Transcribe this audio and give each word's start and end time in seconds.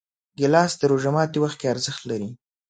ګیلاس 0.37 0.71
د 0.77 0.81
روژه 0.91 1.11
ماتي 1.15 1.39
وخت 1.41 1.57
کې 1.59 1.71
ارزښت 1.73 2.01
لري. 2.09 2.29